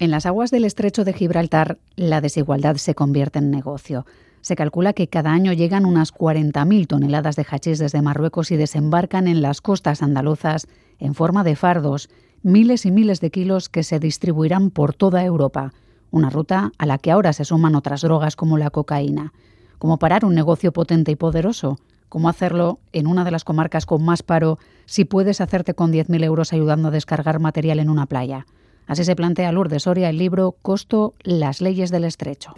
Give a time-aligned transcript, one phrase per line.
[0.00, 4.06] En las aguas del estrecho de Gibraltar, la desigualdad se convierte en negocio.
[4.42, 9.26] Se calcula que cada año llegan unas 40.000 toneladas de hachís desde Marruecos y desembarcan
[9.26, 10.68] en las costas andaluzas
[11.00, 12.10] en forma de fardos,
[12.44, 15.72] miles y miles de kilos que se distribuirán por toda Europa,
[16.12, 19.32] una ruta a la que ahora se suman otras drogas como la cocaína.
[19.78, 21.80] ¿Cómo parar un negocio potente y poderoso?
[22.08, 26.22] ¿Cómo hacerlo en una de las comarcas con más paro si puedes hacerte con 10.000
[26.22, 28.46] euros ayudando a descargar material en una playa?
[28.88, 32.54] Así se plantea Lourdes Soria el libro Costo, las leyes del estrecho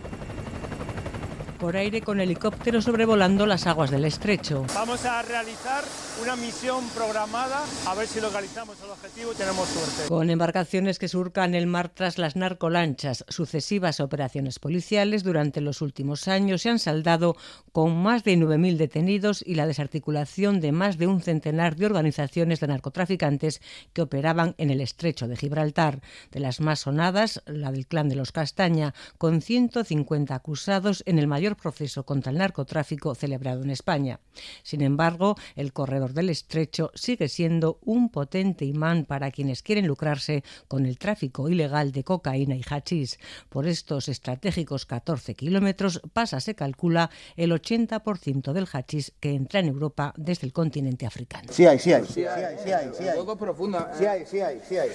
[1.60, 4.64] por aire con helicóptero sobrevolando las aguas del estrecho.
[4.74, 5.84] Vamos a realizar
[6.22, 10.08] una misión programada a ver si localizamos el objetivo y tenemos suerte.
[10.08, 16.28] Con embarcaciones que surcan el mar tras las narcolanchas, sucesivas operaciones policiales durante los últimos
[16.28, 17.36] años se han saldado
[17.72, 22.60] con más de 9.000 detenidos y la desarticulación de más de un centenar de organizaciones
[22.60, 23.60] de narcotraficantes
[23.92, 26.00] que operaban en el estrecho de Gibraltar.
[26.30, 31.26] De las más sonadas, la del clan de los Castaña, con 150 acusados en el
[31.26, 34.20] mayor proceso contra el narcotráfico celebrado en España.
[34.62, 40.44] Sin embargo, el corredor del estrecho sigue siendo un potente imán para quienes quieren lucrarse
[40.68, 43.18] con el tráfico ilegal de cocaína y hachís.
[43.48, 49.68] Por estos estratégicos 14 kilómetros pasa, se calcula, el 80% del hachís que entra en
[49.68, 51.48] Europa desde el continente africano.
[51.52, 52.04] Sí hay, sí hay.
[52.06, 52.90] Sí hay, sí hay.
[52.96, 53.36] Sí hay.
[53.38, 53.92] profunda.
[53.96, 54.90] Sí hay, sí hay, sí hay.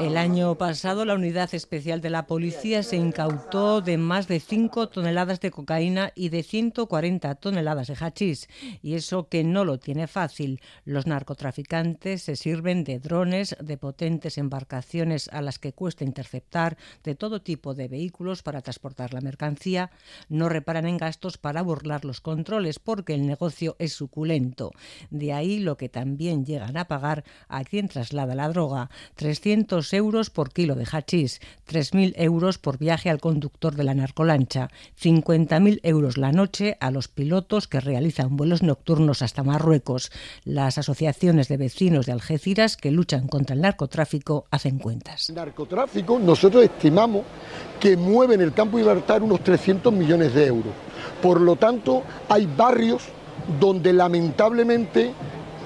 [0.00, 4.88] El año pasado la Unidad Especial de la Policía se incautó de más de 5
[4.88, 8.48] toneladas de cocaína y de 140 toneladas de hachís.
[8.82, 10.60] Y eso que no lo tiene fácil.
[10.84, 17.14] Los narcotraficantes se sirven de drones, de potentes embarcaciones a las que cuesta interceptar, de
[17.14, 19.90] todo tipo de vehículos para transportar la mercancía.
[20.28, 24.72] No reparan en gastos para burlar los controles porque el negocio es suculento.
[25.10, 28.90] De ahí lo que también llegan a pagar a quien traslada la droga.
[29.16, 34.70] 300 euros por kilo de hachís, 3.000 euros por viaje al conductor de la narcolancha,
[35.00, 40.10] 50.000 euros la noche a los pilotos que realizan vuelos nocturnos hasta Marruecos.
[40.44, 45.28] Las asociaciones de vecinos de Algeciras que luchan contra el narcotráfico hacen cuentas.
[45.28, 47.22] El narcotráfico nosotros estimamos
[47.80, 50.72] que mueve en el campo Libertad unos 300 millones de euros.
[51.20, 53.02] Por lo tanto, hay barrios
[53.58, 55.12] donde lamentablemente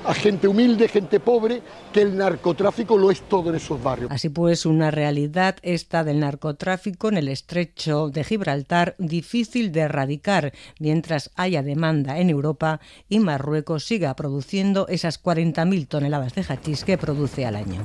[0.06, 1.62] a gente humilde, gente pobre,
[1.92, 4.10] que el narcotráfico lo es todo en esos barrios.
[4.10, 10.52] Así pues, una realidad esta del narcotráfico en el estrecho de Gibraltar difícil de erradicar
[10.78, 16.98] mientras haya demanda en Europa y Marruecos siga produciendo esas 40.000 toneladas de hachís que
[16.98, 17.82] produce al año.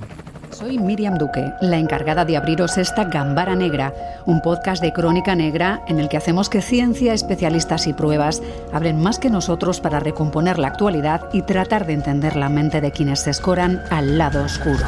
[0.52, 3.94] Soy Miriam Duque, la encargada de abriros esta Gambara Negra,
[4.26, 8.44] un podcast de crónica negra en el que hacemos que ciencia, especialistas y pruebas
[8.74, 12.92] hablen más que nosotros para recomponer la actualidad y tratar de entender la mente de
[12.92, 14.86] quienes se escoran al lado oscuro.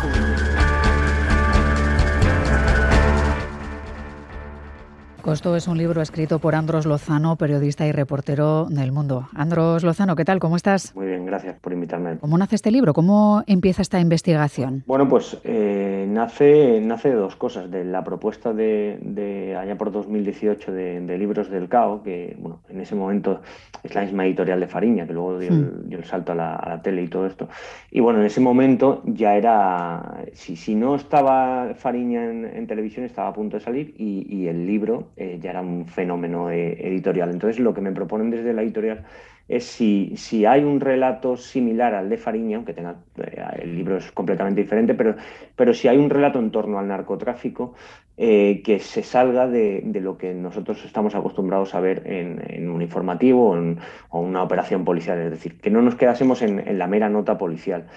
[5.22, 9.30] Costo es un libro escrito por Andros Lozano, periodista y reportero del Mundo.
[9.34, 10.40] Andros Lozano, ¿qué tal?
[10.40, 10.94] ¿Cómo estás?
[10.96, 12.18] Muy bien, gracias por invitarme.
[12.18, 12.94] ¿Cómo nace este libro?
[12.94, 14.84] ¿Cómo empieza esta investigación?
[14.86, 15.83] Bueno, pues eh,
[16.14, 17.70] nace, nace de dos cosas.
[17.70, 22.96] De la propuesta de, allá por 2018 de, Libros del CAO, que bueno, en ese
[22.96, 23.42] momento
[23.84, 26.04] es la misma editorial de Fariña, que luego dio, el, hmm.
[26.04, 27.50] salto a la, tele y todo esto.
[27.92, 33.30] Y bueno, en ese momento ya era, si, si no estaba Fariña en, televisión, estaba
[33.30, 37.30] a punto de salir y, y el libro eh, ya era un fenómeno eh, editorial.
[37.30, 39.04] Entonces, lo que me proponen desde la editorial
[39.48, 43.98] es si, si hay un relato similar al de Fariña, aunque tenga, eh, el libro
[43.98, 45.16] es completamente diferente, pero,
[45.56, 47.74] pero si hay un relato en torno al narcotráfico
[48.16, 53.58] que se salga de, lo que nosotros estamos acostumbrados a ver en, un informativo o
[53.58, 53.80] en,
[54.12, 57.88] una operación policial, es decir, que no nos quedásemos en la mera nota policial.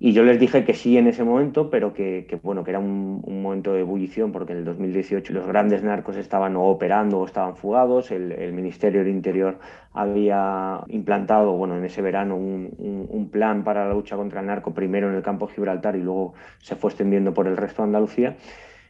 [0.00, 3.22] Y yo les dije que sí en ese momento, pero que, bueno, que era un,
[3.26, 8.10] momento de ebullición porque en el 2018 los grandes narcos estaban operando o estaban fugados.
[8.10, 9.58] El, Ministerio del Interior
[9.92, 15.08] había implantado, bueno, en ese verano un, plan para la lucha contra el narco, primero
[15.08, 18.36] en el campo de Gibraltar y luego se fue extendiendo por el resto de Andalucía.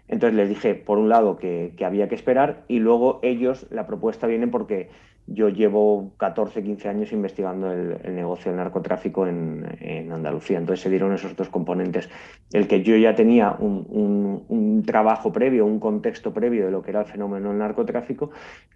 [0.08, 3.86] Entonces les dije, por un lado, que, que había que esperar y luego ellos, la
[3.86, 4.88] propuesta viene porque
[5.26, 10.58] yo llevo 14, 15 años investigando el, negocio del narcotráfico en, Andalucía.
[10.58, 12.08] Entonces se dieron esos dos componentes.
[12.52, 17.00] El que yo ya tenía un, trabajo previo, un contexto previo de lo que era
[17.00, 18.30] el fenómeno del narcotráfico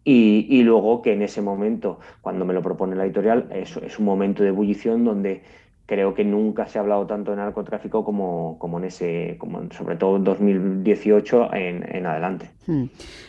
[0.04, 4.06] y, luego que en ese momento, cuando me lo propone la editorial, es, es un
[4.06, 5.42] momento de ebullición donde
[5.88, 9.96] creo que nunca se ha hablado tanto de narcotráfico como, como en ese, como sobre
[9.96, 12.50] todo en 2018 en, en adelante.
[12.66, 12.84] Hmm.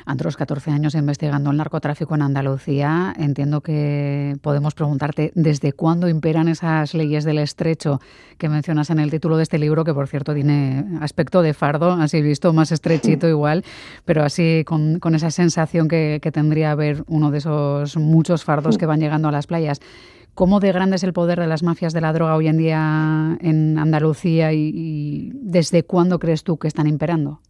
[0.06, 6.10] Ante los 14 años investigando el narcotráfico en Andalucía, entiendo que podemos preguntarte desde cuándo
[6.10, 8.02] imperan esas leyes del estrecho
[8.38, 11.94] que mencionas en el título de este libro, que por cierto tiene aspecto de fardo,
[11.94, 13.64] así visto, más estrechito igual,
[14.04, 18.78] pero así con, con esa sensación que, que tendría haber uno de esos muchos fardos
[18.78, 19.80] que van llegando a las playas.
[20.34, 23.38] ¿Cómo de grande es el poder de las mafias de la droga hoy en día
[23.42, 27.42] en Andalucía y, desde cuándo crees tú que están imperando?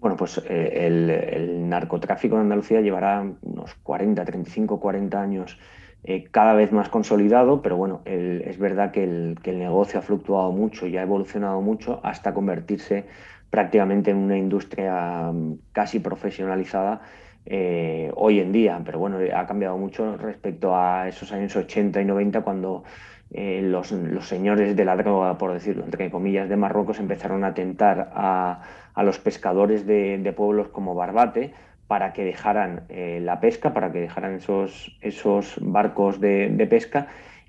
[0.00, 5.58] Bueno, pues eh, el, narcotráfico en Andalucía llevará unos 40, 35, 40 años
[6.04, 10.02] eh, cada vez más consolidado, pero bueno, es verdad que el, que el negocio ha
[10.02, 13.04] fluctuado mucho y ha evolucionado mucho hasta convertirse
[13.50, 17.02] prácticamente en una industria mm, casi profesionalizada
[17.46, 22.04] eh, hoy en día, pero bueno, ha cambiado mucho respecto a esos años 80 y
[22.04, 22.84] 90 cuando
[23.32, 23.94] eh, los,
[24.26, 28.60] señores de la droga, por decirlo entre comillas, de Marruecos empezaron a tentar a,
[29.04, 31.54] los pescadores de, pueblos como Barbate
[31.86, 37.06] para que dejaran eh, la pesca, para que dejaran esos, esos barcos de, pesca.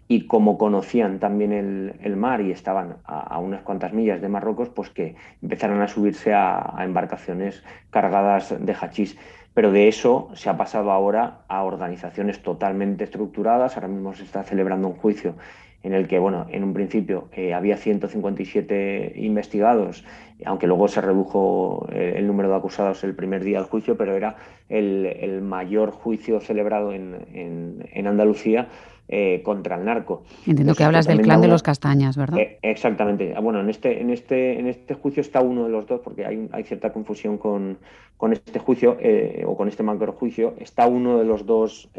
[0.07, 1.53] Y como conocían también
[2.01, 6.33] el, mar y estaban a, unas cuantas millas de Marruecos, pues que empezaron a subirse
[6.33, 9.17] a, a embarcaciones cargadas de hachís
[9.53, 13.75] pero de eso se ha pasado ahora a organizaciones totalmente estructuradas.
[13.75, 15.35] Ahora mismo se está celebrando un juicio
[15.83, 20.05] en el que, bueno, en un principio eh, había 157 investigados,
[20.45, 24.15] aunque luego se redujo eh, el número de acusados el primer día del juicio, pero
[24.15, 24.35] era
[24.69, 28.67] el, mayor juicio celebrado en, en Andalucía
[29.07, 30.23] eh, contra el narco.
[30.45, 32.39] Entiendo que hablas del clan de los castañas, ¿verdad?
[32.39, 33.33] Eh, exactamente.
[33.35, 36.25] Ah, bueno, en este, en, este, en este juicio está uno de los dos, porque
[36.25, 37.77] hay, hay cierta confusión con,
[38.17, 40.55] con este juicio eh, o con este macro juicio.
[40.59, 41.89] Está uno de los dos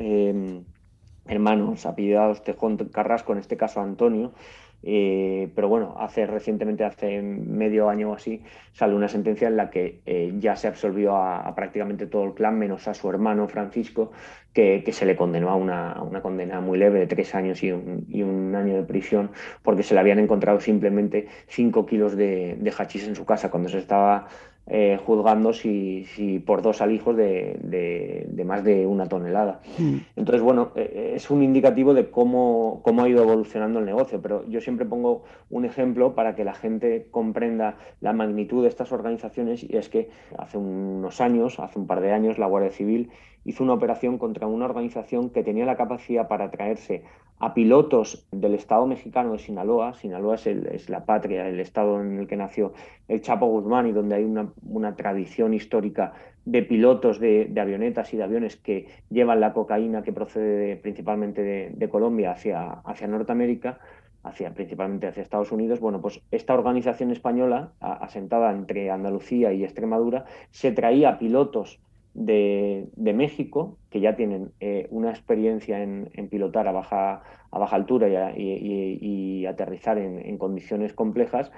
[1.27, 4.33] hermanos apellidados Tejón Carrasco, en este caso Antonio,
[4.82, 8.43] eh, pero bueno, hace recientemente, hace medio año o así,
[8.73, 12.58] sale una sentencia en la que eh, ya se absolvió a, prácticamente todo el clan,
[12.58, 14.12] menos a su hermano Francisco,
[14.52, 18.55] que, se le condenó a una, una, condena muy leve de tres años y un,
[18.55, 19.31] año de prisión,
[19.62, 23.50] porque se le habían encontrado simplemente cinco kilos de, de hachís en su casa.
[23.50, 24.29] Cuando se estaba
[24.67, 29.61] eh, juzgando si, si, por dos alijos de, de, más de una tonelada.
[29.76, 29.99] Hmm.
[30.17, 34.23] Entonces, bueno, eh, eh, es un indicativo de cómo, cómo ha ido evolucionando el negocio,
[34.23, 38.93] pero yo siempre pongo un ejemplo para que la gente comprenda la magnitud de estas
[38.93, 43.11] organizaciones y es que hace unos años, hace un par de años, la Guardia Civil
[43.44, 47.05] hizo una operación contra una organización que tenía la capacidad para traerse
[47.39, 49.94] a pilotos del Estado mexicano de Sinaloa.
[49.94, 52.73] Sinaloa es, la patria, el estado en el que nació
[53.09, 56.12] el Chapo Guzmán y donde hay una, tradición histórica
[56.44, 61.89] de pilotos de, avionetas y de aviones que llevan la cocaína que procede principalmente de,
[61.89, 63.81] Colombia hacia, hacia Norteamérica
[64.23, 70.27] hacia, principalmente hacia Estados Unidos, bueno, pues esta organización española, asentada entre Andalucía y Extremadura,
[70.50, 71.81] se traía pilotos
[72.14, 78.35] de, México, que ya tienen eh, una experiencia en, pilotar a baja, a baja altura
[78.37, 81.50] y, aterrizar en, condiciones complejas,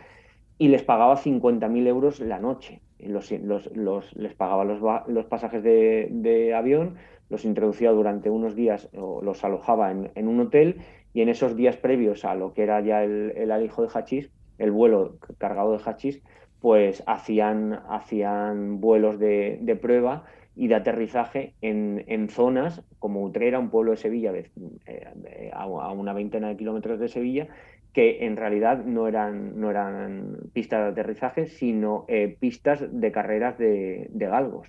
[0.59, 2.81] y les pagaba 50.000 euros la noche.
[3.01, 6.97] Los, les pagaba los, pasajes de, avión,
[7.29, 10.77] los introducía durante unos días o los alojaba en, un hotel
[11.13, 14.71] y en esos días previos a lo que era ya el, alijo de hachís, el
[14.71, 16.23] vuelo cargado de hachís,
[16.61, 20.25] pues hacían, hacían vuelos de prueba
[20.57, 26.13] y de aterrizaje en, en, zonas como Utrera, un pueblo de Sevilla eh, a, una
[26.13, 27.49] veintena de kilómetros de Sevilla,
[27.93, 33.59] que en realidad no eran, no eran pistas de aterrizaje, sino eh, pistas de carreras
[33.59, 34.69] de, galgos.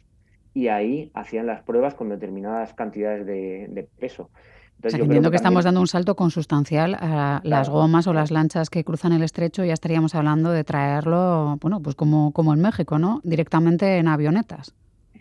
[0.54, 4.30] Y ahí hacían las pruebas con determinadas cantidades de, peso.
[4.78, 8.84] Entonces, entiendo que, estamos dando un salto consustancial a las gomas o las lanchas que
[8.84, 13.22] cruzan el estrecho, ya estaríamos hablando de traerlo, bueno, pues como, como en México, ¿no?
[13.24, 14.74] Directamente en avionetas.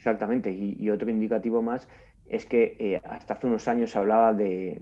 [0.04, 1.88] Exactamente, y, otro indicativo más
[2.26, 4.78] es que eh, hasta hace unos años se hablaba de,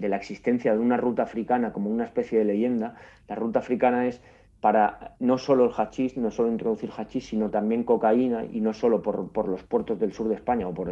[0.00, 2.96] la existencia de una ruta africana como una especie de leyenda.
[3.28, 4.20] La ruta africana es
[4.60, 9.00] para no solo el hachís, no solo introducir hachís, sino también cocaína, y no solo
[9.00, 10.90] por, los puertos del sur de España o por,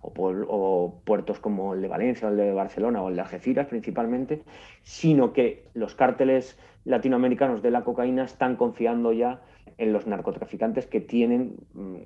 [0.00, 4.44] o, puertos como el de Valencia o el de Barcelona o el de Algeciras principalmente,
[4.84, 9.40] sino que los cárteles latinoamericanos de la cocaína están confiando ya
[9.78, 11.96] en los narcotraficantes que tienen mm,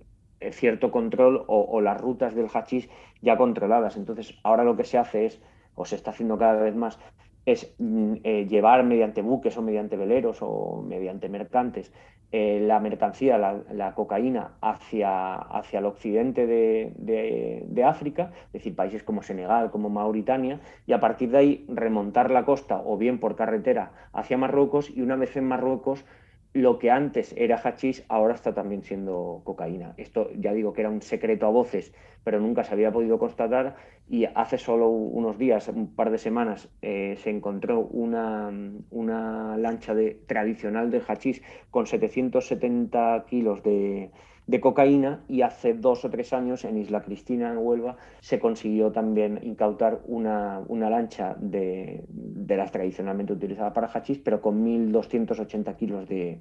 [0.53, 2.89] cierto control o, las rutas del hachís
[3.21, 3.97] ya controladas.
[3.97, 5.43] Entonces, ahora lo que se hace es,
[5.75, 6.99] o se está haciendo cada vez más,
[7.47, 11.93] es mm, eh, llevar mediante buques o mediante veleros o mediante mercantes
[12.33, 19.23] eh, la mercancía, la, cocaína, hacia, hacia el occidente de, África, es decir, países como
[19.25, 23.91] Senegal, como Mauritania, y a partir de ahí remontar la costa o bien por carretera
[24.13, 26.05] hacia Marruecos y una vez en Marruecos
[26.53, 29.95] lo que antes era hachís ahora está también siendo cocaína.
[29.97, 31.93] Esto ya digo que era un secreto a voces,
[32.25, 33.77] pero nunca se había podido constatar
[34.09, 38.51] y hace solo unos días, un par de semanas, eh, se encontró una,
[38.91, 44.11] una lancha de, tradicional de hachís con 770 kilos de,
[44.47, 48.91] de cocaína y hace dos o tres años en Isla Cristina, en Huelva, se consiguió
[48.91, 52.05] también incautar una, lancha de,
[52.49, 56.41] las tradicionalmente utilizadas para hachís, pero con 1.280 kilos de,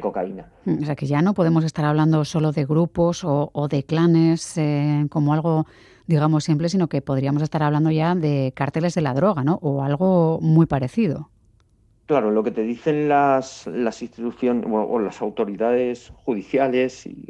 [0.00, 0.50] cocaína.
[0.66, 5.06] O sea que ya no podemos estar hablando solo de grupos o, de clanes eh,
[5.08, 5.66] como algo
[6.06, 9.58] digamos simple, sino que podríamos estar hablando ya de cárteles de la droga, ¿no?
[9.62, 11.30] O algo muy parecido.
[12.06, 17.26] Claro, lo que te dicen las, instituciones o, las autoridades judiciales, y,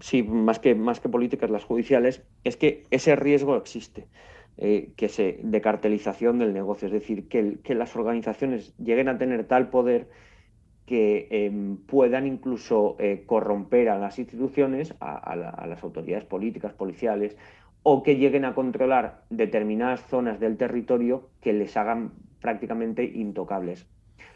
[0.00, 4.06] sí, más que, más que políticas, las judiciales, es que ese riesgo existe.
[4.60, 9.44] Eh, que se, de cartelización del negocio, es decir, que, las organizaciones lleguen a tener
[9.46, 10.08] tal poder
[10.84, 17.36] que em, puedan incluso eh, corromper a las instituciones, a, las autoridades políticas, policiales,
[17.84, 23.86] o que lleguen a controlar determinadas zonas del territorio que les hagan prácticamente intocables.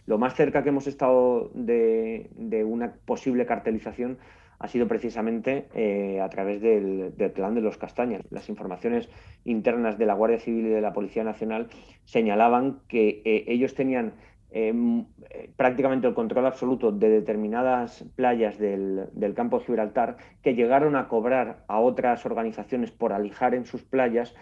[0.06, 2.28] Lo más cerca que hemos estado de,
[2.66, 4.18] una posible cartelización
[4.58, 8.22] ha sido precisamente eh, a través del, plan de los castañas.
[8.30, 9.08] Las informaciones
[9.44, 11.68] internas de la Guardia Civil y de la Policía Nacional
[12.04, 14.14] señalaban que eh, ellos tenían
[14.52, 15.04] em,
[15.56, 21.08] prácticamente el control absoluto de determinadas playas del, del, campo de Gibraltar que llegaron a
[21.08, 24.34] cobrar a otras organizaciones por alijar en sus playas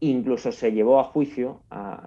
[0.00, 1.60] Incluso se llevó a juicio,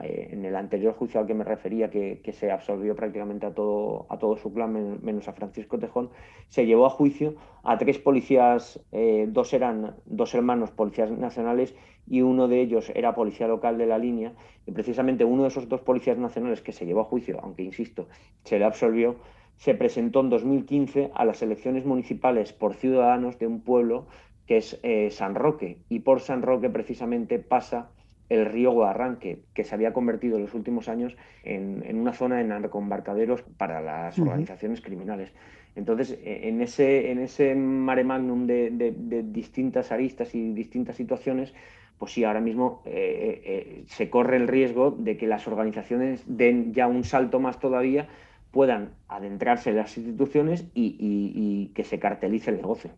[0.03, 4.05] eh, en el anterior juicio al que me refería, que, se absolvió prácticamente a todo,
[4.09, 6.11] a todo su clan, menos a Francisco Tejón,
[6.49, 11.73] se llevó a juicio a tres policías, eh, dos eran dos hermanos policías nacionales
[12.07, 14.33] y uno de ellos era policía local de la línea.
[14.67, 18.07] Y precisamente uno de esos dos policías nacionales que se llevó a juicio, aunque insisto,
[18.43, 19.15] se le absolvió,
[19.57, 24.05] se presentó en 2015 a las elecciones municipales por ciudadanos de un pueblo
[24.49, 27.91] que es eh, San Roque, y por San Roque precisamente pasa
[28.29, 32.45] el río Guadarranque, que se había convertido en los últimos años en, una zona de
[32.45, 35.31] narcoembarcaderos para las organizaciones criminales.
[35.75, 41.53] Entonces, e, en ese, en ese mare magnum de, distintas aristas y distintas situaciones,
[41.99, 46.73] pues sí, ahora mismo eh, eh, se corre el riesgo de que las organizaciones den
[46.73, 48.07] ya un salto más todavía,
[48.49, 52.89] puedan adentrarse en las instituciones y que se cartelice el negocio.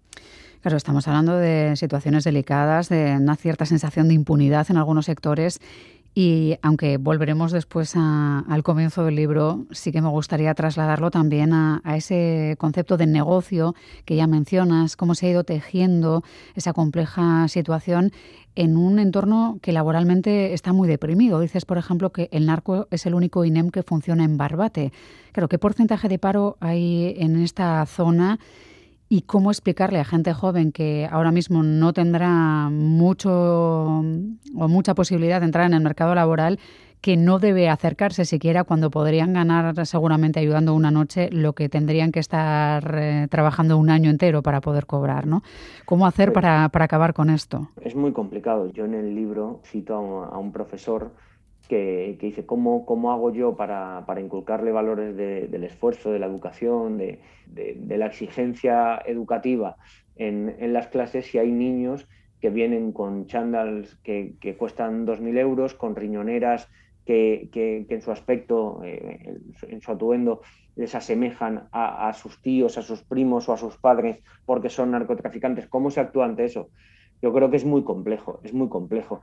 [0.62, 5.60] Claro, estamos hablando de situaciones delicadas, de una cierta sensación de impunidad en algunos sectores
[6.14, 11.82] y aunque volveremos después al comienzo del libro, sí que me gustaría trasladarlo también a,
[11.96, 13.74] ese concepto de negocio
[14.06, 18.12] que ya mencionas, cómo se ha ido tejiendo esa compleja situación
[18.54, 21.40] en un entorno que laboralmente está muy deprimido.
[21.40, 24.92] Dices, por ejemplo, que el narco es el único INEM que funciona en Barbate.
[25.32, 28.38] Claro, ¿qué porcentaje de paro hay en esta zona?
[29.12, 35.42] Y cómo explicarle a gente joven que ahora mismo no tendrá mucho o mucha posibilidad
[35.42, 36.60] de entrar en el mercado laboral
[37.02, 42.14] que no debe acercarse siquiera cuando podrían ganar seguramente ayudando una noche lo que tendrían
[42.14, 45.44] que estar eh, trabajando un año entero para poder cobrar, ¿no?
[45.84, 47.68] ¿Cómo hacer pues para, acabar con esto?
[47.82, 48.72] Es muy complicado.
[48.72, 51.12] Yo en el libro cito a un profesor
[51.72, 56.98] que, dice cómo, cómo hago yo para, para inculcarle valores del esfuerzo, de la educación,
[56.98, 57.22] de,
[57.88, 59.78] la exigencia educativa
[60.18, 62.10] en, las clases si hay niños
[62.42, 66.70] que vienen con chandals que, que cuestan 2.000 euros, con riñoneras
[67.06, 70.42] que, que, en su aspecto, eh, en su atuendo,
[70.76, 74.92] les asemejan a, a, sus tíos, a sus primos o a sus padres porque son
[74.92, 75.68] narcotraficantes.
[75.68, 76.68] ¿Cómo se actúa ante eso?
[77.22, 79.22] Yo creo que es muy complejo, es muy complejo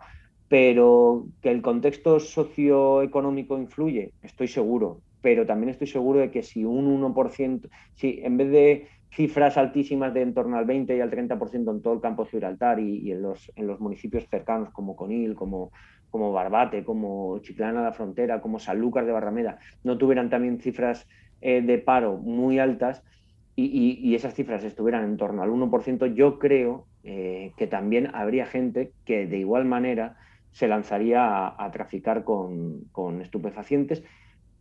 [0.48, 6.64] pero que el contexto socioeconómico influye, estoy seguro, pero también estoy seguro de que si
[6.64, 11.10] un 1%, si en vez de cifras altísimas de en torno al 20 y al
[11.10, 14.96] 30% en todo el campo de Gibraltar y, en, los, en los municipios cercanos como
[14.96, 15.70] Conil, como,
[16.10, 21.06] como Barbate, como Chiclana de la Frontera, como Sanlúcar de Barrameda, no tuvieran también cifras
[21.40, 23.02] eh, de paro muy altas
[23.56, 28.46] y, y, esas cifras estuvieran en torno al 1%, yo creo eh, que también habría
[28.46, 30.16] gente que de igual manera
[30.52, 34.02] se lanzaría a, traficar con, estupefacientes,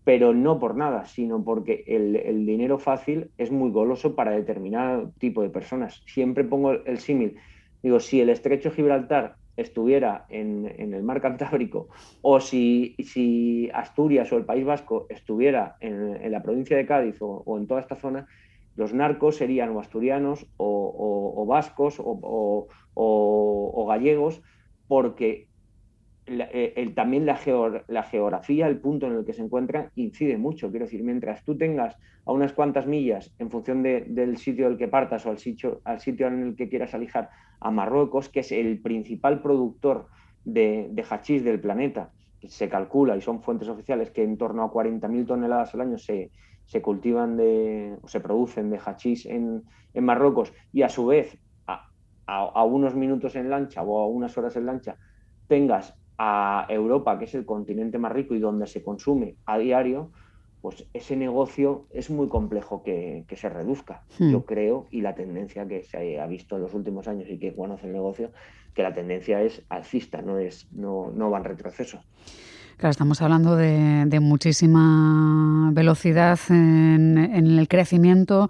[0.03, 5.41] pero no por nada, sino porque el, dinero fácil es muy goloso para determinado tipo
[5.41, 6.01] de personas.
[6.06, 7.38] Siempre pongo el, símil.
[7.84, 11.89] Digo, si el estrecho Gibraltar estuviera en, el mar Cantábrico
[12.22, 17.58] o si, si, Asturias o el País Vasco estuviera en, la provincia de Cádiz o,
[17.58, 18.27] en toda esta zona,
[18.77, 22.67] los narcos serían o asturianos o, vascos o,
[23.89, 24.41] gallegos,
[24.88, 25.48] porque
[26.27, 30.69] eh, también la, geografía, el punto en el que se encuentra, incide mucho.
[30.69, 34.88] Quiero decir, mientras tú tengas a unas cuantas millas, en función del sitio del que
[34.88, 37.29] partas o al sitio, al sitio en el que quieras alijar,
[37.60, 40.07] a Marruecos, que es el principal productor
[40.43, 42.12] de, hachís del planeta,
[42.48, 46.31] se calcula, y son fuentes oficiales, que en torno a 40.000 toneladas al año se,
[46.65, 49.63] se cultivan de, o se producen de hachís en,
[49.96, 54.65] Marruecos, y a su vez, a, unos minutos en lancha o a unas horas en
[54.65, 54.98] lancha,
[55.48, 60.12] tengas a Europa, que es el continente más rico y donde se consume a diario,
[60.62, 64.32] pues ese negocio es muy complejo que, se reduzca, hmm.
[64.32, 67.56] yo creo, y la tendencia que se ha visto en los últimos años y que
[67.56, 68.32] conoce el negocio,
[68.74, 72.00] que la tendencia es alcista, no, es, no, no va en retroceso.
[72.78, 78.50] Claro, estamos hablando de, muchísima velocidad en, en el crecimiento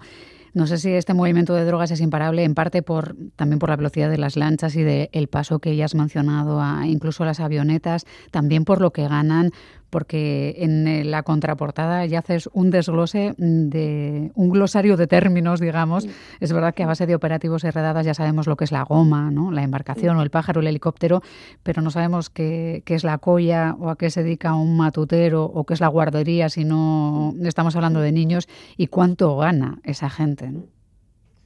[0.54, 3.76] no sé si este movimiento de drogas es imparable, en parte por también por la
[3.76, 7.40] velocidad de las lanchas y del paso que ya has mencionado, a, incluso a las
[7.40, 9.52] avionetas, también por lo que ganan,
[9.90, 16.08] porque en la contraportada ya haces un desglose de un glosario de términos, digamos.
[16.40, 18.82] Es verdad que a base de operativos y redadas ya sabemos lo que es la
[18.82, 19.50] goma, ¿no?
[19.50, 21.22] la embarcación o el pájaro, el helicóptero,
[21.62, 25.44] pero no sabemos qué, qué, es la colla o a qué se dedica un matutero
[25.44, 30.10] o qué es la guardería si no estamos hablando de niños y cuánto gana esa
[30.10, 30.50] gente.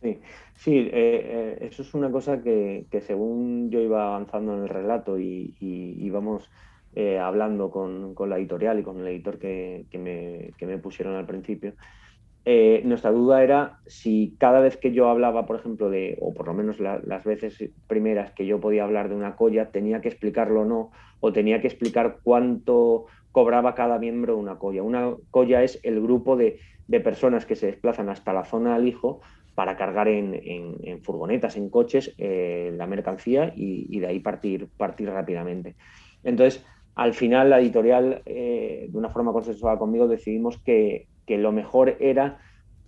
[0.03, 0.19] Sí,
[0.55, 4.69] sí eh, eh, eso es una cosa que, que, según yo iba avanzando en el
[4.69, 6.51] relato y, y íbamos
[6.95, 11.75] eh, hablando con, la editorial y con el editor que, me, pusieron al principio,
[12.45, 16.47] eh, nuestra duda era si cada vez que yo hablaba, por ejemplo, de, o por
[16.47, 20.63] lo menos las veces primeras que yo podía hablar de una colla, tenía que explicarlo
[20.63, 24.83] o no, o tenía que explicar cuánto cobraba cada miembro de una colla.
[24.83, 26.59] Una colla es el grupo de,
[27.03, 29.23] personas que se desplazan hasta la zona del hijo
[29.55, 35.09] para cargar en, furgonetas, en coches, eh, la mercancía y, y, de ahí partir, partir
[35.09, 35.75] rápidamente.
[36.23, 41.97] Entonces, al final la editorial, eh, de una forma consensuada conmigo, decidimos que, lo mejor
[41.99, 42.41] era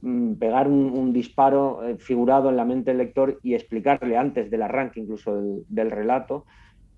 [0.03, 4.61] mm, pegar un, disparo eh, figurado en la mente del lector y explicarle antes del
[4.61, 6.45] arranque incluso del, relato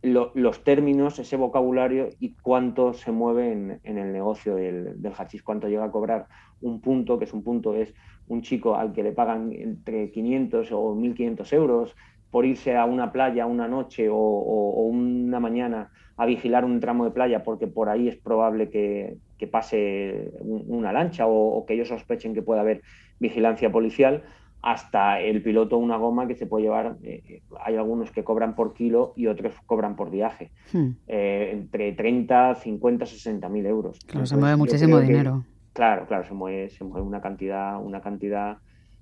[0.02, 5.68] los términos, ese vocabulario y cuánto se mueve en, el negocio del, del, hachís, cuánto
[5.68, 6.26] llega a cobrar
[6.60, 7.92] un punto, que es un punto, es
[8.28, 11.96] un chico al que le pagan entre 500 o 1.500 euros
[12.37, 17.11] por irse a una playa una noche o una mañana a vigilar un tramo de
[17.11, 19.16] playa porque por ahí es probable que,
[19.51, 22.83] pase una lancha o, que ellos sospechen que pueda haber
[23.20, 24.22] vigilancia policial,
[24.61, 28.75] hasta el piloto una goma que se puede llevar, eh, hay algunos que cobran por
[28.75, 30.88] kilo y otros cobran por viaje, hmm.
[31.09, 33.99] eh, entre 30, 50, 60 mil euros.
[34.07, 35.42] Claro, se mueve muchísimo dinero.
[35.72, 38.59] claro, claro, se mueve, se mueve una cantidad, una cantidad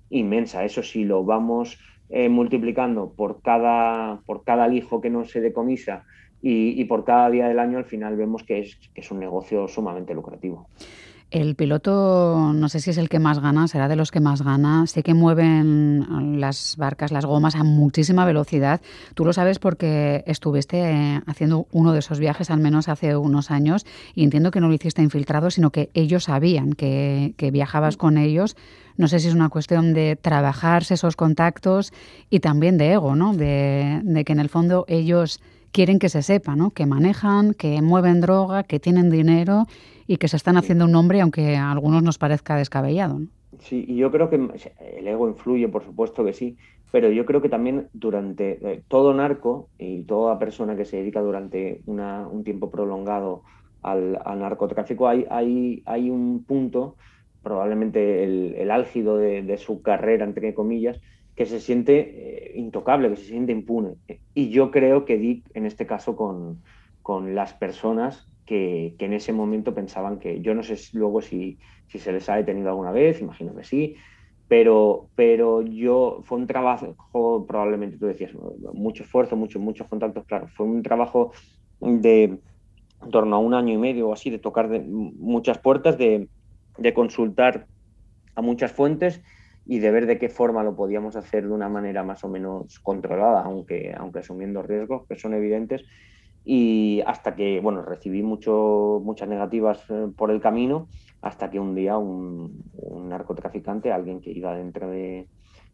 [0.09, 0.63] inmensa.
[0.63, 1.77] Eso sí, lo vamos
[2.09, 6.03] eh, multiplicando por cada, por cada hijo que no se decomisa
[6.41, 9.67] y, por cada día del año al final vemos que es, que es un negocio
[9.67, 10.67] sumamente lucrativo.
[11.31, 14.43] El piloto, no sé si es el que más gana, será de los que más
[14.43, 14.85] gana.
[14.87, 18.79] Sé que mueven las barcas, las gomas a muchísima velocidad.
[19.15, 23.49] Tú lo sabes porque estuviste eh, haciendo uno de esos viajes, al menos hace unos
[23.49, 28.17] años, y entiendo que no lo hiciste infiltrado, sino que ellos sabían que, viajabas con
[28.17, 28.55] ellos.
[28.95, 31.91] No sé si es una cuestión de trabajarse esos contactos
[32.29, 33.33] y también de ego, ¿no?
[33.33, 35.41] De que en el fondo ellos
[35.75, 36.71] quieren que se sepa, ¿no?
[36.71, 39.65] Que manejan, que mueven droga, que tienen dinero
[40.07, 43.19] y que se están haciendo un nombre, aunque a algunos nos parezca descabellado.
[43.59, 46.55] Sí, y yo creo que el ego influye, por supuesto que sí,
[46.93, 51.19] pero yo creo que también durante eh, todo narco y toda persona que se dedica
[51.19, 53.41] durante un tiempo prolongado
[53.81, 56.95] al, narcotráfico, hay, hay, hay, un punto,
[57.43, 61.01] probablemente el, álgido de, su carrera, entre comillas,
[61.35, 63.95] que se siente eh, intocable, que se siente impune.
[64.33, 66.63] Y yo creo que di en este caso con,
[67.01, 71.57] con las personas que, que, en ese momento pensaban que, yo no sé luego si,
[71.87, 73.95] si, se les ha detenido alguna vez, imagino que sí,
[74.47, 76.95] pero, pero yo, fue un trabajo,
[77.47, 78.31] probablemente tú decías,
[78.73, 81.31] mucho esfuerzo, muchos muchos contactos, claro, fue un trabajo
[81.81, 82.39] de
[83.03, 86.29] en torno a un año y medio o así, de tocar de, muchas puertas, de,
[86.77, 87.67] de consultar
[88.35, 89.21] a muchas fuentes
[89.65, 92.79] y de ver de qué forma lo podíamos hacer de una manera más o menos
[92.79, 95.83] controlada, aunque, aunque asumiendo riesgos que son evidentes.
[96.43, 100.89] Y hasta que, bueno, recibí mucho, muchas negativas eh, por el camino,
[101.21, 102.63] hasta que un día un,
[103.09, 105.27] narcotraficante, alguien que iba dentro de,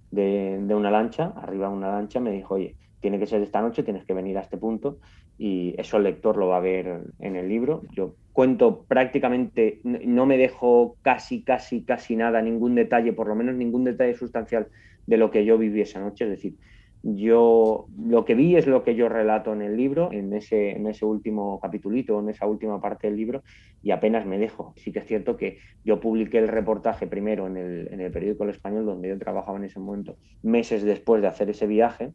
[0.09, 3.61] de, de una lancha, arriba de una lancha, me dijo, oye, tiene que ser esta
[3.61, 4.99] noche, tienes que venir a este punto
[5.37, 7.81] y eso el lector lo va a ver en el libro.
[7.91, 13.55] Yo cuento prácticamente, no me dejo casi, casi, casi nada, ningún detalle, por lo menos
[13.55, 14.67] ningún detalle sustancial
[15.07, 16.25] de lo que yo viví esa noche.
[16.25, 16.55] Es decir,
[17.03, 20.85] yo lo que vi es lo que yo relato en el libro, en ese, en
[20.85, 23.43] ese último capitulito, en esa última parte del libro,
[23.81, 24.73] y apenas me dejo.
[24.77, 28.43] Sí que es cierto que yo publiqué el reportaje primero en el, en el periódico
[28.43, 32.11] El Español, donde yo trabajaba en ese momento, meses después de hacer ese viaje,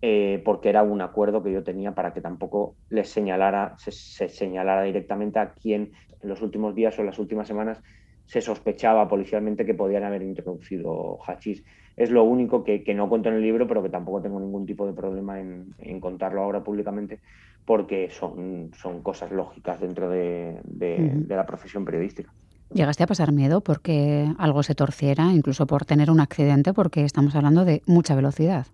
[0.00, 4.82] eh, porque era un acuerdo que yo tenía para que tampoco les señalara, se, señalara
[4.82, 7.82] directamente a quien en los últimos días o en las últimas semanas
[8.24, 11.64] se sospechaba policialmente que podían haber introducido hachís.
[11.96, 14.86] Es lo único que, no cuento en el libro, pero que tampoco tengo ningún tipo
[14.86, 17.20] de problema en, contarlo ahora públicamente,
[17.64, 22.32] porque son, son cosas lógicas dentro de, de la profesión periodística.
[22.72, 27.34] ¿Llegaste a pasar miedo porque algo se torciera, incluso por tener un accidente, porque estamos
[27.34, 28.66] hablando de mucha velocidad?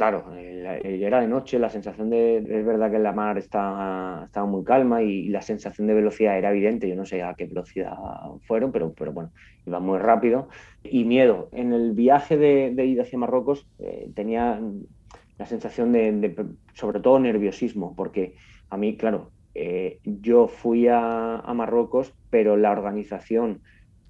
[0.00, 4.64] Claro, era de noche, la sensación de, es verdad que la mar estaba, estaba muy
[4.64, 7.92] calma y, la sensación de velocidad era evidente, yo no sé a qué velocidad
[8.46, 9.30] fueron, pero, pero bueno,
[9.66, 10.48] iba muy rápido.
[10.82, 14.58] Y miedo, en el viaje de, ida hacia Marruecos eh, tenía
[15.36, 18.36] la sensación de, sobre todo nerviosismo, porque
[18.70, 23.60] a mí, claro, eh, yo fui a Marruecos, pero la organización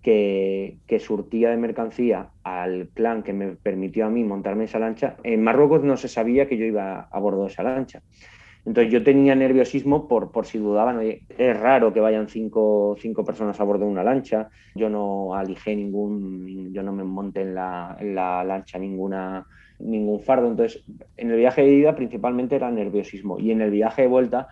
[0.02, 5.42] que, surtía de mercancía al clan que me permitió a mí montarme esa lancha, en
[5.42, 8.02] Marruecos no se sabía que yo iba a bordo de esa lancha.
[8.64, 13.58] Entonces yo tenía nerviosismo por, por si dudaban, es raro que vayan cinco, cinco, personas
[13.58, 17.96] a bordo de una lancha, yo no alijé ningún, yo no me monté en la,
[18.02, 19.46] la lancha ninguna,
[19.78, 20.84] ningún fardo, entonces
[21.16, 24.48] en el viaje de ida principalmente era nerviosismo y en el viaje de vuelta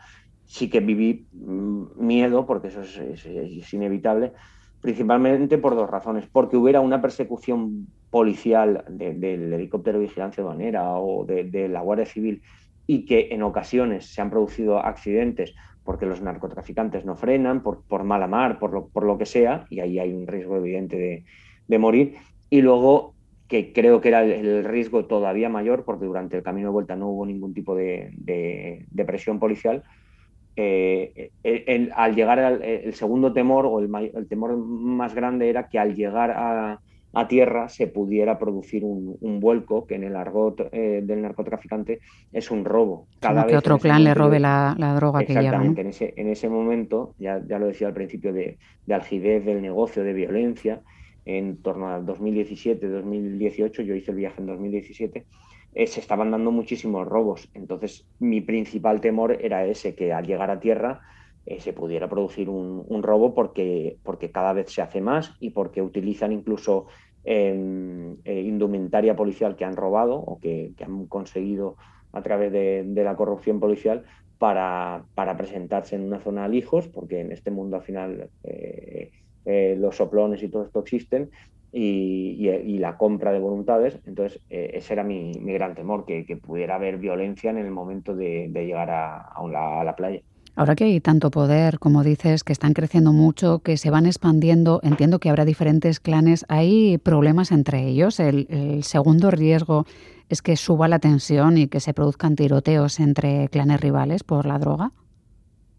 [0.46, 4.32] sí que viví mm, miedo, porque eso es inevitable,
[4.80, 6.24] principalmente por dos razones.
[6.30, 12.42] Porque hubiera una persecución policial del helicóptero de vigilancia aduanera o de, la Guardia Civil
[12.86, 18.04] y que en ocasiones se han producido accidentes porque los narcotraficantes no frenan, por, por
[18.04, 18.72] mala mar, por
[19.04, 21.24] lo, que sea, y ahí hay un riesgo evidente
[21.66, 22.16] de, morir.
[22.50, 23.14] Y luego
[23.46, 27.08] que creo que era el, riesgo todavía mayor, porque durante el camino de vuelta no
[27.08, 29.82] hubo ningún tipo de, de presión policial,
[30.60, 35.78] eh, eh, al llegar al el segundo temor o el, temor más grande era que
[35.78, 36.80] al llegar a,
[37.28, 42.00] tierra se pudiera producir un, vuelco que en el argot eh, del narcotraficante
[42.32, 43.06] es un robo.
[43.18, 45.64] Cada vez que otro clan le robe la, droga que lleva.
[45.64, 49.62] En, ese, en ese momento, ya, ya lo decía al principio, de, de algidez del
[49.62, 50.80] negocio, de violencia,
[51.24, 55.24] en torno al 2017-2018, yo hice el viaje en 2017,
[55.74, 57.48] eh, se estaban dando muchísimos robos.
[57.54, 61.02] Entonces, mi principal temor era ese, que al llegar a tierra
[61.46, 65.82] eh, se pudiera producir un, robo porque, porque cada vez se hace más y porque
[65.82, 66.86] utilizan incluso
[67.24, 71.76] em, eh, indumentaria policial que han robado o que, han conseguido
[72.12, 74.04] a través de, la corrupción policial
[74.38, 78.30] para, para, presentarse en una zona de lijos, porque en este mundo al final
[79.44, 81.30] los soplones y todo esto existen,
[81.72, 83.98] y, la compra de voluntades.
[84.06, 88.50] Entonces, eh, ese era mi, gran temor, que, pudiera haber violencia en el momento de,
[88.54, 90.20] llegar a, la playa.
[90.56, 94.80] Ahora que hay tanto poder, como dices, que están creciendo mucho, que se van expandiendo,
[94.82, 98.18] entiendo que habrá diferentes clanes, ¿hay problemas entre ellos?
[98.18, 99.84] El, segundo riesgo
[100.28, 104.58] es que suba la tensión y que se produzcan tiroteos entre clanes rivales por la
[104.58, 104.90] droga.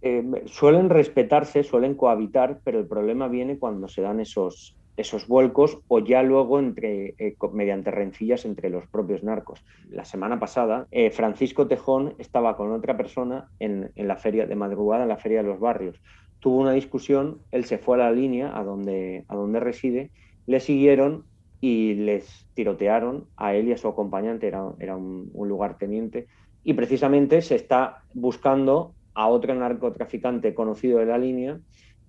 [0.02, 5.79] Eh, suelen respetarse, suelen cohabitar, pero el problema viene cuando se dan esos, esos vuelcos
[5.88, 9.63] o ya luego entre, eh, mediante rencillas entre los propios narcos.
[9.89, 15.03] La semana pasada, eh, Francisco Tejón estaba con otra persona en, la feria de madrugada,
[15.03, 16.01] en la feria de los barrios.
[16.39, 20.12] Tuvo una discusión, él se fue a la línea a donde, a donde reside,
[20.47, 21.23] le siguieron
[21.62, 26.27] y les tirotearon a él y a su acompañante, era, era un, un lugar teniente,
[26.65, 31.59] y precisamente se está buscando a otro narcotraficante conocido de la línea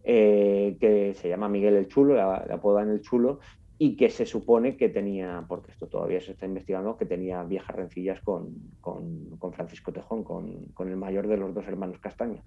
[0.03, 3.41] eh, que se llama Miguel el Chulo, la, la apodan el Chulo,
[3.83, 7.75] y que se supone que tenía, porque esto todavía se está investigando, que tenía viejas
[7.75, 8.51] rencillas con,
[8.83, 12.43] con, Francisco Tejón, con, con, el mayor de los dos hermanos Castaña.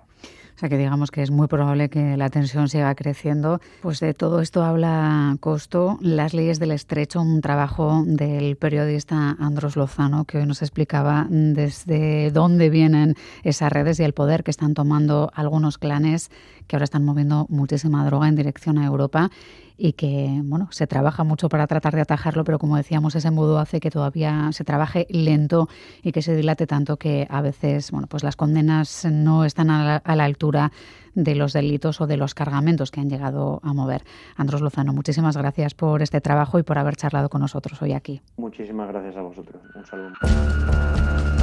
[0.56, 3.60] O sea que digamos que es muy probable que la tensión siga creciendo.
[3.82, 9.76] Pues de todo esto habla Costo, las leyes del estrecho, un trabajo del periodista Andros
[9.76, 14.76] Lozano, que hoy nos explicaba desde dónde vienen esas redes y el poder que están
[14.76, 16.30] tomando algunos clanes
[16.67, 19.32] que ahora están moviendo muchísima droga en dirección a Europa
[19.78, 23.60] y que bueno, se trabaja mucho para tratar de atajarlo, pero como decíamos, ese embudo
[23.60, 25.68] hace que todavía se trabaje lento
[26.02, 30.02] y que se dilate tanto que a veces bueno, pues las condenas no están a
[30.04, 30.72] la, altura
[31.16, 34.04] de los delitos o de los cargamentos que han llegado a mover.
[34.36, 38.22] Andros Lozano, muchísimas gracias por este trabajo y por haber charlado con nosotros hoy aquí.
[38.38, 39.62] Muchísimas gracias a vosotros.
[39.76, 41.42] Un saludo.